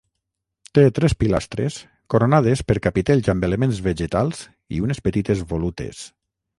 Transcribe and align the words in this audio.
Té 0.77 0.85
tres 0.99 1.13
pilastres 1.23 1.77
coronades 2.15 2.65
per 2.71 2.79
capitells 2.87 3.31
amb 3.35 3.49
elements 3.51 3.85
vegetals 3.91 4.45
i 4.79 4.85
unes 4.89 5.07
petites 5.11 5.49
volutes. 5.57 6.07